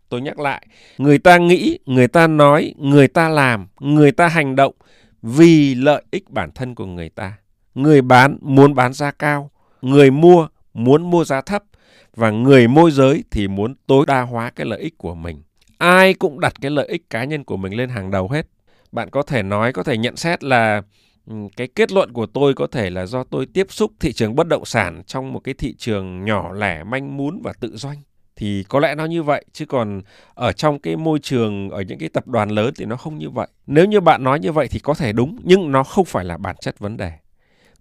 [0.09, 0.67] Tôi nhắc lại,
[0.99, 4.75] người ta nghĩ, người ta nói, người ta làm, người ta hành động
[5.23, 7.33] vì lợi ích bản thân của người ta.
[7.75, 9.51] Người bán muốn bán giá cao,
[9.83, 11.63] người mua muốn mua giá thấp
[12.17, 15.43] và người môi giới thì muốn tối đa hóa cái lợi ích của mình.
[15.81, 18.47] Ai cũng đặt cái lợi ích cá nhân của mình lên hàng đầu hết.
[18.93, 20.83] Bạn có thể nói, có thể nhận xét là
[21.27, 24.37] ừ, cái kết luận của tôi có thể là do tôi tiếp xúc thị trường
[24.37, 27.97] bất động sản trong một cái thị trường nhỏ lẻ manh mún và tự doanh.
[28.37, 30.03] Thì có lẽ nó như vậy chứ còn
[30.35, 33.31] ở trong cái môi trường ở những cái tập đoàn lớn thì nó không như
[33.31, 33.49] vậy.
[33.67, 36.37] Nếu như bạn nói như vậy thì có thể đúng nhưng nó không phải là
[36.37, 37.13] bản chất vấn đề.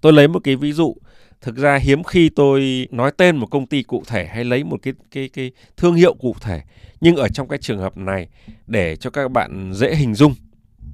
[0.01, 0.95] Tôi lấy một cái ví dụ
[1.41, 4.77] thực ra hiếm khi tôi nói tên một công ty cụ thể hay lấy một
[4.81, 6.61] cái cái cái thương hiệu cụ thể
[7.01, 8.27] nhưng ở trong cái trường hợp này
[8.67, 10.33] để cho các bạn dễ hình dung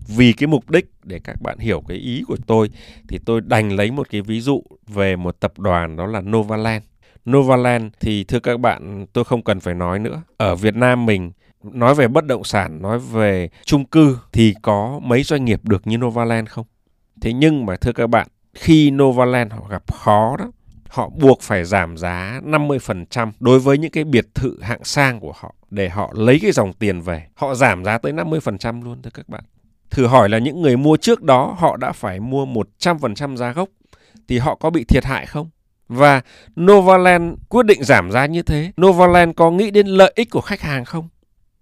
[0.08, 2.70] vì cái mục đích để các bạn hiểu cái ý của tôi
[3.08, 6.84] thì tôi đành lấy một cái ví dụ về một tập đoàn đó là Novaland
[7.30, 10.22] Novaland thì thưa các bạn tôi không cần phải nói nữa.
[10.38, 11.32] Ở Việt Nam mình
[11.64, 15.88] nói về bất động sản, nói về chung cư thì có mấy doanh nghiệp được
[15.88, 16.66] như Novaland không?
[17.22, 20.52] Thế nhưng mà thưa các bạn, khi Novaland họ gặp khó đó,
[20.90, 25.34] họ buộc phải giảm giá 50% đối với những cái biệt thự hạng sang của
[25.36, 27.28] họ để họ lấy cái dòng tiền về.
[27.36, 29.44] Họ giảm giá tới 50% luôn thưa các bạn.
[29.90, 33.70] Thử hỏi là những người mua trước đó họ đã phải mua 100% giá gốc
[34.28, 35.50] thì họ có bị thiệt hại không?
[35.88, 36.22] Và
[36.62, 38.72] Novaland quyết định giảm giá như thế.
[38.82, 41.10] Novaland có nghĩ đến lợi ích của khách hàng không?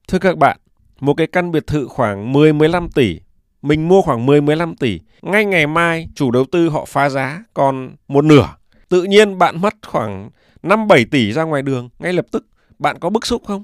[0.08, 0.58] Thưa các bạn,
[0.99, 3.19] một cái căn biệt thự khoảng 10-15 tỷ,
[3.63, 7.95] mình mua khoảng 10-15 tỷ, ngay ngày mai chủ đầu tư họ phá giá còn
[8.08, 8.49] một nửa.
[8.89, 10.30] Tự nhiên bạn mất khoảng
[10.63, 12.45] 5-7 tỷ ra ngoài đường ngay lập tức.
[12.80, 13.63] Bạn có bức xúc không?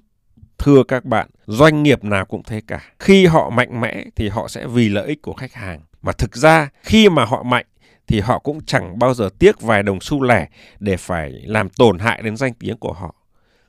[0.57, 2.81] Thưa các bạn, doanh nghiệp nào cũng thế cả.
[2.99, 5.79] Khi họ mạnh mẽ thì họ sẽ vì lợi ích của khách hàng.
[6.01, 7.65] Mà thực ra khi mà họ mạnh
[8.07, 10.47] thì họ cũng chẳng bao giờ tiếc vài đồng xu lẻ
[10.79, 13.15] để phải làm tổn hại đến danh tiếng của họ.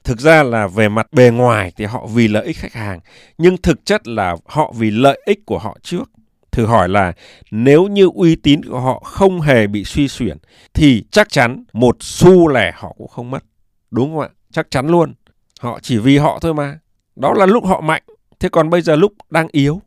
[0.05, 3.01] Thực ra là về mặt bề ngoài thì họ vì lợi ích khách hàng,
[3.39, 6.11] nhưng thực chất là họ vì lợi ích của họ trước.
[6.53, 7.13] Thử hỏi là
[7.51, 10.39] nếu như uy tín của họ không hề bị suy xuyển,
[10.75, 13.45] thì chắc chắn một xu lẻ họ cũng không mất.
[13.91, 14.29] Đúng không ạ?
[14.53, 15.15] Chắc chắn luôn.
[15.61, 16.79] Họ chỉ vì họ thôi mà.
[17.17, 18.03] Đó là lúc họ mạnh.
[18.41, 19.83] Thế còn bây giờ lúc đang yếu.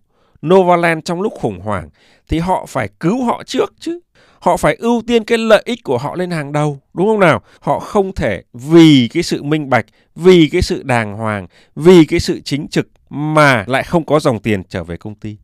[0.48, 1.90] Novaland trong lúc khủng hoảng,
[2.30, 4.00] thì họ phải cứu họ trước chứ
[4.40, 7.42] họ phải ưu tiên cái lợi ích của họ lên hàng đầu, đúng không nào
[7.60, 12.20] họ không thể vì cái sự minh bạch, vì cái sự đàng hoàng, vì cái
[12.20, 15.38] sự chính trực mà lại không có dòng tiền trở về công ty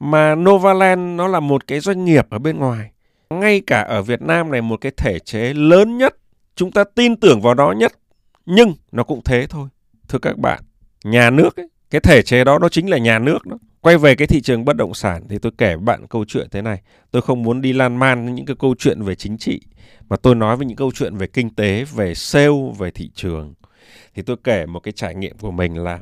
[0.00, 2.90] mà Novaland nó là một cái doanh nghiệp ở bên ngoài.
[3.30, 6.16] Ngay cả ở Việt Nam này một cái thể chế lớn nhất
[6.56, 7.92] chúng ta tin tưởng vào nó nhất
[8.46, 9.68] nhưng nó cũng thế thôi.
[10.08, 10.62] Thưa các bạn
[11.04, 13.58] nhà nước ấy, cái thể chế đó nó chính là nhà nước đó.
[13.80, 16.48] Quay về cái thị trường bất động sản thì tôi kể với bạn câu chuyện
[16.50, 16.82] thế này.
[17.10, 19.60] Tôi không muốn đi lan man những cái câu chuyện về chính trị
[20.08, 23.54] mà tôi nói với những câu chuyện về kinh tế về sale về thị trường.
[24.14, 25.98] Thì tôi kể một cái trải nghiệm của mình là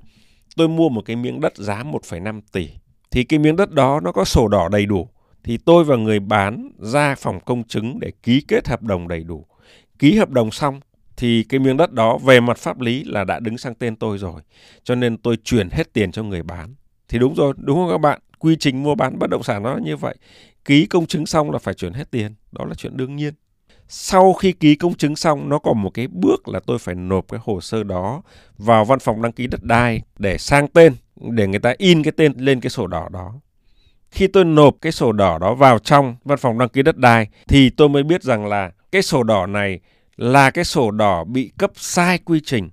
[0.56, 2.68] tôi mua một cái miếng đất giá 1,5 tỷ
[3.10, 5.08] thì cái miếng đất đó nó có sổ đỏ đầy đủ.
[5.44, 9.24] Thì tôi và người bán ra phòng công chứng để ký kết hợp đồng đầy
[9.24, 9.46] đủ.
[9.98, 10.80] Ký hợp đồng xong
[11.16, 14.18] thì cái miếng đất đó về mặt pháp lý là đã đứng sang tên tôi
[14.18, 14.40] rồi.
[14.84, 16.74] Cho nên tôi chuyển hết tiền cho người bán.
[17.08, 18.20] Thì đúng rồi, đúng không các bạn?
[18.38, 20.16] Quy trình mua bán bất động sản nó như vậy.
[20.64, 22.34] Ký công chứng xong là phải chuyển hết tiền.
[22.52, 23.34] Đó là chuyện đương nhiên.
[23.88, 27.28] Sau khi ký công chứng xong, nó còn một cái bước là tôi phải nộp
[27.28, 28.22] cái hồ sơ đó
[28.58, 32.12] vào văn phòng đăng ký đất đai để sang tên để người ta in cái
[32.12, 33.32] tên lên cái sổ đỏ đó
[34.10, 37.26] khi tôi nộp cái sổ đỏ đó vào trong văn phòng đăng ký đất đai
[37.48, 39.80] thì tôi mới biết rằng là cái sổ đỏ này
[40.16, 42.70] là cái sổ đỏ bị cấp sai quy trình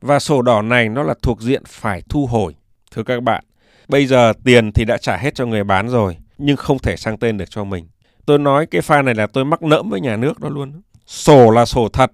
[0.00, 2.54] và sổ đỏ này nó là thuộc diện phải thu hồi
[2.90, 3.44] thưa các bạn
[3.88, 7.18] Bây giờ tiền thì đã trả hết cho người bán rồi, nhưng không thể sang
[7.18, 7.88] tên được cho mình.
[8.26, 10.82] Tôi nói cái pha này là tôi mắc nỡm với nhà nước đó luôn.
[11.06, 12.12] Sổ là sổ thật,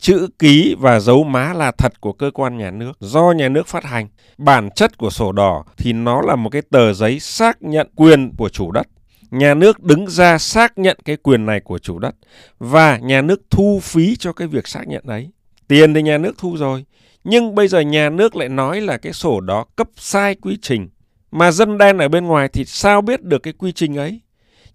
[0.00, 3.66] chữ ký và dấu má là thật của cơ quan nhà nước do nhà nước
[3.66, 4.08] phát hành.
[4.38, 8.32] Bản chất của sổ đỏ thì nó là một cái tờ giấy xác nhận quyền
[8.36, 8.86] của chủ đất.
[9.30, 12.14] Nhà nước đứng ra xác nhận cái quyền này của chủ đất
[12.58, 15.30] và nhà nước thu phí cho cái việc xác nhận ấy.
[15.68, 16.84] Tiền thì nhà nước thu rồi,
[17.24, 20.88] nhưng bây giờ nhà nước lại nói là cái sổ đó cấp sai quy trình
[21.30, 24.20] mà dân đen ở bên ngoài thì sao biết được cái quy trình ấy?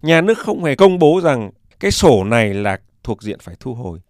[0.02, 3.74] Nhà nước không hề công bố rằng cái sổ này là thuộc diện phải thu
[3.74, 4.00] hồi.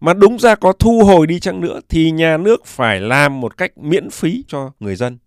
[0.00, 3.56] Mà đúng ra có thu hồi đi chăng nữa thì nhà nước phải làm một
[3.56, 5.18] cách miễn phí cho người dân.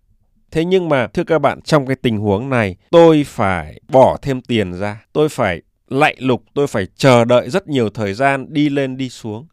[0.52, 4.42] Thế nhưng mà thưa các bạn trong cái tình huống này tôi phải bỏ thêm
[4.42, 8.70] tiền ra, tôi phải lạy lục, tôi phải chờ đợi rất nhiều thời gian đi
[8.70, 9.48] lên đi xuống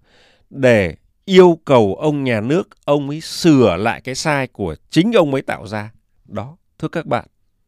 [0.50, 0.94] để
[1.24, 5.42] yêu cầu ông nhà nước ông ấy sửa lại cái sai của chính ông ấy
[5.42, 5.92] tạo ra.
[6.24, 6.56] Đó.
[6.78, 7.24] Thưa các bạn,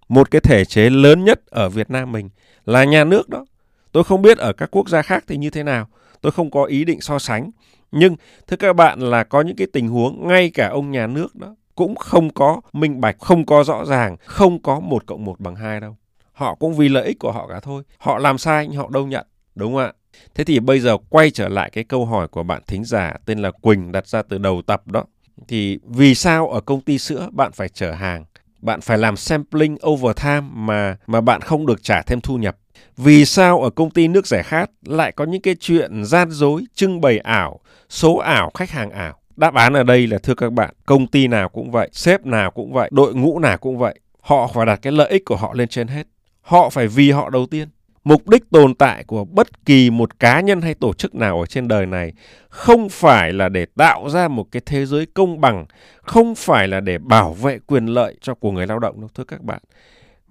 [0.08, 2.30] một cái thể chế lớn nhất ở Việt Nam mình
[2.64, 3.44] là nhà nước đó.
[3.92, 5.88] Tôi không biết ở các quốc gia khác thì như thế nào.
[6.22, 7.50] Tôi không có ý định so sánh.
[7.92, 11.36] Nhưng thưa các bạn là có những cái tình huống ngay cả ông nhà nước
[11.36, 15.40] đó cũng không có minh bạch, không có rõ ràng, không có một cộng một
[15.40, 15.96] bằng hai đâu.
[16.32, 17.82] Họ cũng vì lợi ích của họ cả thôi.
[17.98, 19.26] Họ làm sai nhưng họ đâu nhận.
[19.54, 19.92] Đúng không ạ?
[20.34, 23.38] Thế thì bây giờ quay trở lại cái câu hỏi của bạn thính giả tên
[23.38, 25.04] là Quỳnh đặt ra từ đầu tập đó.
[25.48, 28.24] Thì vì sao ở công ty sữa bạn phải chở hàng?
[28.58, 32.56] Bạn phải làm sampling overtime mà mà bạn không được trả thêm thu nhập.
[32.96, 36.64] Vì sao ở công ty nước giải khát lại có những cái chuyện gian dối,
[36.74, 39.18] trưng bày ảo, số ảo, khách hàng ảo?
[39.36, 42.50] Đáp án ở đây là thưa các bạn, công ty nào cũng vậy, sếp nào
[42.50, 44.00] cũng vậy, đội ngũ nào cũng vậy.
[44.20, 46.06] Họ phải đặt cái lợi ích của họ lên trên hết.
[46.40, 47.68] Họ phải vì họ đầu tiên.
[48.04, 51.46] Mục đích tồn tại của bất kỳ một cá nhân hay tổ chức nào ở
[51.46, 52.12] trên đời này
[52.48, 55.66] không phải là để tạo ra một cái thế giới công bằng,
[56.02, 59.24] không phải là để bảo vệ quyền lợi cho của người lao động đâu thưa
[59.24, 59.60] các bạn.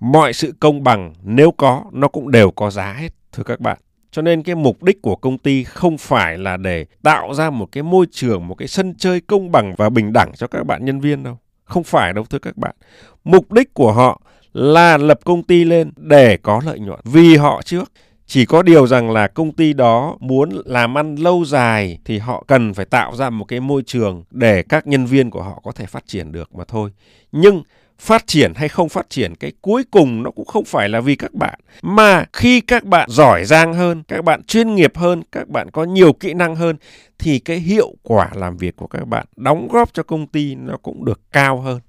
[0.02, 3.78] Mọi sự công bằng nếu có nó cũng đều có giá hết thưa các bạn.
[4.12, 7.72] Cho nên cái mục đích của công ty không phải là để tạo ra một
[7.72, 10.86] cái môi trường, một cái sân chơi công bằng và bình đẳng cho các bạn
[10.86, 11.38] nhân viên đâu.
[11.64, 12.76] Không phải đâu thưa các bạn.
[13.24, 14.22] Mục đích của họ
[14.54, 17.92] là lập công ty lên để có lợi nhuận vì họ trước
[18.26, 22.44] chỉ có điều rằng là công ty đó muốn làm ăn lâu dài thì họ
[22.48, 25.72] cần phải tạo ra một cái môi trường để các nhân viên của họ có
[25.72, 26.92] thể phát triển được mà thôi
[27.32, 27.64] nhưng
[28.02, 31.16] phát triển hay không phát triển, cái cuối cùng nó cũng không phải là vì
[31.16, 35.48] các bạn, mà khi các bạn giỏi giang hơn, các bạn chuyên nghiệp hơn, các
[35.48, 36.76] bạn có nhiều kỹ năng hơn,
[37.20, 40.78] thì cái hiệu quả làm việc của các bạn, đóng góp cho công ty nó
[40.78, 41.80] cũng được cao hơn.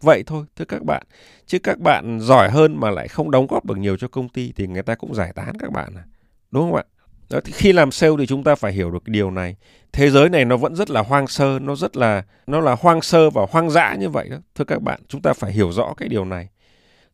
[0.00, 1.02] Vậy thôi, thưa các bạn,
[1.46, 4.52] chứ các bạn giỏi hơn mà lại không đóng góp được nhiều cho công ty
[4.56, 6.04] thì người ta cũng giải tán các bạn à.
[6.50, 6.84] Đúng không ạ?
[7.30, 9.56] Đó, thì khi làm sale thì chúng ta phải hiểu được cái điều này.
[9.92, 13.02] Thế giới này nó vẫn rất là hoang sơ nó rất là nó là hoang
[13.02, 14.36] sơ và hoang dã như vậy đó.
[14.54, 16.48] Thưa các bạn chúng ta phải hiểu rõ cái điều này.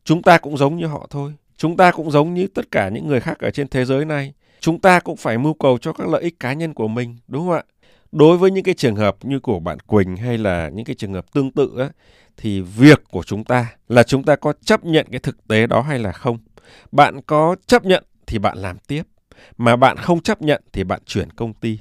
[0.03, 1.33] Chúng ta cũng giống như họ thôi.
[1.57, 4.33] Chúng ta cũng giống như tất cả những người khác ở trên thế giới này.
[4.59, 7.47] Chúng ta cũng phải mưu cầu cho các lợi ích cá nhân của mình đúng
[7.47, 7.63] không ạ?
[8.11, 11.13] Đối với những cái trường hợp như của bạn Quỳnh hay là những cái trường
[11.13, 11.89] hợp tương tự á,
[12.37, 15.81] thì việc của chúng ta là chúng ta có chấp nhận cái thực tế đó
[15.81, 16.37] hay là không.
[16.91, 19.03] Bạn có chấp nhận thì bạn làm tiếp,
[19.57, 21.79] mà bạn không chấp nhận thì bạn chuyển công ty.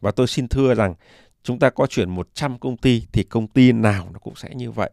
[0.00, 0.94] Và tôi xin thưa rằng,
[1.42, 4.70] chúng ta có chuyển 100 công ty thì công ty nào nó cũng sẽ như
[4.70, 4.90] vậy.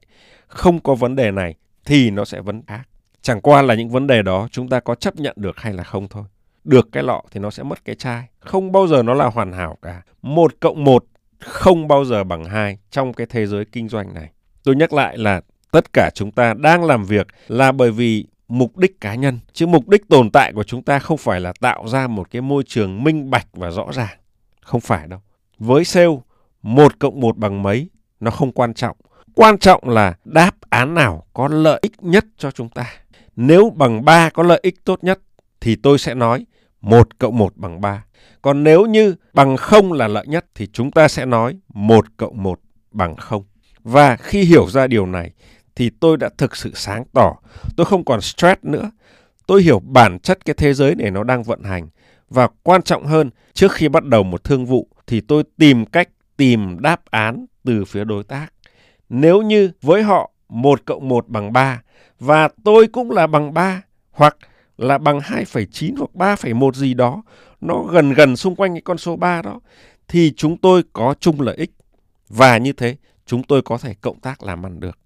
[0.47, 1.55] Không có vấn đề này
[1.85, 2.83] thì nó sẽ vấn khác.
[3.21, 5.83] Chẳng qua là những vấn đề đó chúng ta có chấp nhận được hay là
[5.83, 6.23] không thôi.
[6.63, 8.27] Được cái lọ thì nó sẽ mất cái chai.
[8.39, 10.01] Không bao giờ nó là hoàn hảo cả.
[10.21, 11.05] Một cộng một
[11.39, 14.29] không bao giờ bằng hai trong cái thế giới kinh doanh này.
[14.63, 18.77] Tôi nhắc lại là tất cả chúng ta đang làm việc là bởi vì mục
[18.77, 19.39] đích cá nhân.
[19.53, 22.41] Chứ mục đích tồn tại của chúng ta không phải là tạo ra một cái
[22.41, 24.17] môi trường minh bạch và rõ ràng.
[24.61, 25.19] Không phải đâu.
[25.59, 26.17] Với sale
[26.61, 28.97] một cộng một bằng mấy, nó không quan trọng.
[29.35, 32.85] Quan trọng là đáp án nào có lợi ích nhất cho chúng ta.
[33.35, 35.19] Nếu bằng 3 có lợi ích tốt nhất,
[35.61, 36.45] thì tôi sẽ nói
[36.81, 38.03] một cộng một bằng 3.
[38.41, 42.43] Còn nếu như bằng không là lợi nhất, thì chúng ta sẽ nói một cộng
[42.43, 42.59] một
[42.91, 43.43] bằng không.
[43.83, 45.31] Và khi hiểu ra điều này
[45.81, 47.35] thì tôi đã thực sự sáng tỏ.
[47.75, 48.91] Tôi không còn stress nữa.
[49.47, 51.89] Tôi hiểu bản chất cái thế giới này nó đang vận hành.
[52.29, 56.09] Và quan trọng hơn, trước khi bắt đầu một thương vụ thì tôi tìm cách
[56.37, 58.47] tìm đáp án từ phía đối tác.
[59.09, 61.81] Nếu như với họ 1 cộng 1 bằng 3
[62.19, 64.37] và tôi cũng là bằng 3 hoặc
[64.77, 67.23] là bằng 2,9 hoặc 3,1 gì đó,
[67.61, 69.59] nó gần gần xung quanh cái con số 3 đó,
[70.07, 71.71] thì chúng tôi có chung lợi ích.
[72.29, 74.97] Và như thế, chúng tôi có thể cộng tác làm ăn được.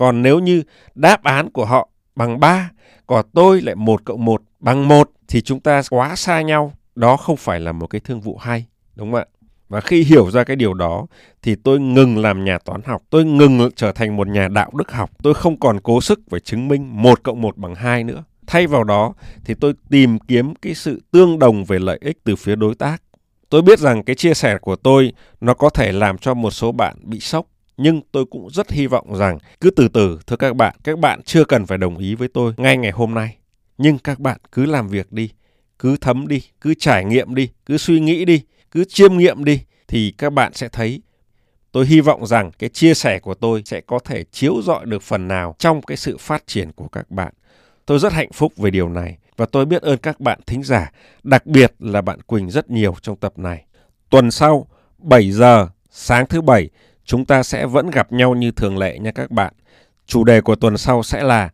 [0.00, 0.62] Còn nếu như
[0.94, 2.70] đáp án của họ bằng 3,
[3.06, 6.72] còn tôi lại 1 cộng 1 bằng 1 thì chúng ta quá xa nhau.
[6.94, 9.26] Đó không phải là một cái thương vụ hay, đúng không ạ?
[9.68, 11.06] Và khi hiểu ra cái điều đó
[11.42, 14.92] thì tôi ngừng làm nhà toán học, tôi ngừng trở thành một nhà đạo đức
[14.92, 15.10] học.
[15.22, 18.24] Tôi không còn cố sức phải chứng minh 1 cộng 1 bằng 2 nữa.
[18.46, 22.36] Thay vào đó thì tôi tìm kiếm cái sự tương đồng về lợi ích từ
[22.36, 23.02] phía đối tác.
[23.48, 26.72] Tôi biết rằng cái chia sẻ của tôi nó có thể làm cho một số
[26.72, 27.46] bạn bị sốc
[27.82, 31.22] nhưng tôi cũng rất hy vọng rằng cứ từ từ, thưa các bạn các bạn
[31.22, 33.36] chưa cần phải đồng ý với tôi ngay ngày hôm nay.
[33.78, 35.30] Nhưng các bạn cứ làm việc đi,
[35.78, 39.60] cứ thấm đi, cứ trải nghiệm đi, cứ suy nghĩ đi, cứ chiêm nghiệm đi
[39.88, 41.02] thì các bạn sẽ thấy.
[41.72, 45.02] Tôi hy vọng rằng cái chia sẻ của tôi sẽ có thể chiếu rọi được
[45.02, 47.32] phần nào trong cái sự phát triển của các bạn.
[47.86, 50.92] Tôi rất hạnh phúc về điều này và tôi biết ơn các bạn thính giả,
[51.22, 53.64] đặc biệt là bạn quỳnh rất nhiều trong tập này.
[54.10, 54.66] Tuần sau
[54.98, 56.68] 7 giờ sáng thứ bảy
[57.10, 59.52] chúng ta sẽ vẫn gặp nhau như thường lệ nha các bạn.
[60.06, 61.50] Chủ đề của tuần sau sẽ là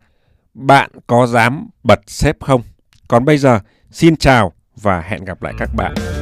[0.53, 2.61] Bạn có dám bật xếp không?
[3.07, 3.59] Còn bây giờ,
[3.91, 6.16] xin chào và hẹn gặp lại các bạn.